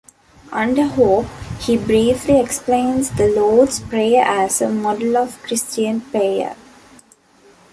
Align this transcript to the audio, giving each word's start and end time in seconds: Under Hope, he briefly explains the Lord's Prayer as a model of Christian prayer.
Under 0.51 0.87
Hope, 0.87 1.27
he 1.59 1.77
briefly 1.77 2.39
explains 2.39 3.11
the 3.11 3.27
Lord's 3.27 3.79
Prayer 3.81 4.23
as 4.25 4.59
a 4.59 4.67
model 4.67 5.15
of 5.15 5.39
Christian 5.43 6.01
prayer. 6.01 6.55